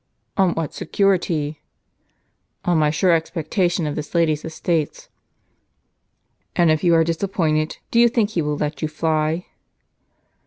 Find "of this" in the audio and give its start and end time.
3.85-4.15